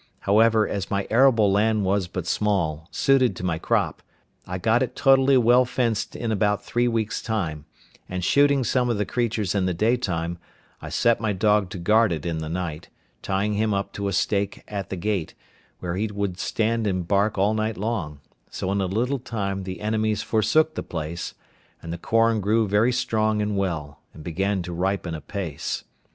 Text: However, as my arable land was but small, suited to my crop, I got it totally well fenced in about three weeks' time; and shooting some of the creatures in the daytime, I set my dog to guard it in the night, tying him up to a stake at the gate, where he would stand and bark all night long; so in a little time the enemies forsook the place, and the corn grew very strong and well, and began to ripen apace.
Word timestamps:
However, 0.21 0.67
as 0.67 0.89
my 0.89 1.05
arable 1.11 1.51
land 1.51 1.85
was 1.85 2.07
but 2.07 2.25
small, 2.25 2.87
suited 2.89 3.35
to 3.35 3.45
my 3.45 3.59
crop, 3.59 4.01
I 4.47 4.57
got 4.57 4.81
it 4.81 4.95
totally 4.95 5.37
well 5.37 5.63
fenced 5.63 6.15
in 6.15 6.31
about 6.31 6.65
three 6.65 6.87
weeks' 6.87 7.21
time; 7.21 7.65
and 8.09 8.25
shooting 8.25 8.63
some 8.63 8.89
of 8.89 8.97
the 8.97 9.05
creatures 9.05 9.53
in 9.53 9.67
the 9.67 9.75
daytime, 9.75 10.39
I 10.81 10.89
set 10.89 11.21
my 11.21 11.33
dog 11.33 11.69
to 11.69 11.77
guard 11.77 12.11
it 12.11 12.25
in 12.25 12.39
the 12.39 12.49
night, 12.49 12.89
tying 13.21 13.53
him 13.53 13.75
up 13.75 13.93
to 13.93 14.07
a 14.07 14.11
stake 14.11 14.63
at 14.67 14.89
the 14.89 14.95
gate, 14.97 15.35
where 15.81 15.95
he 15.95 16.07
would 16.07 16.39
stand 16.39 16.87
and 16.87 17.07
bark 17.07 17.37
all 17.37 17.53
night 17.53 17.77
long; 17.77 18.21
so 18.49 18.71
in 18.71 18.81
a 18.81 18.87
little 18.87 19.19
time 19.19 19.65
the 19.65 19.81
enemies 19.81 20.23
forsook 20.23 20.73
the 20.73 20.81
place, 20.81 21.35
and 21.79 21.93
the 21.93 21.99
corn 21.99 22.41
grew 22.41 22.67
very 22.67 22.91
strong 22.91 23.39
and 23.39 23.55
well, 23.55 23.99
and 24.15 24.23
began 24.23 24.63
to 24.63 24.73
ripen 24.73 25.13
apace. 25.13 25.83